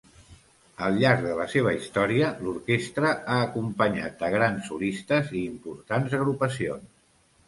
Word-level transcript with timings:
Al 0.85 0.95
llarg 1.01 1.25
de 1.25 1.33
la 1.39 1.43
seva 1.49 1.73
història 1.75 2.29
l'orquestra 2.45 3.11
ha 3.33 3.35
acompanyat 3.49 4.23
a 4.29 4.31
grans 4.37 4.71
solistes 4.71 5.29
i 5.41 5.43
importants 5.51 6.17
agrupacions. 6.21 6.89